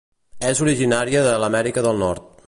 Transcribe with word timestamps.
És 0.51 0.61
originària 0.65 1.21
de 1.27 1.37
l'Amèrica 1.43 1.87
del 1.89 2.01
Nord. 2.05 2.29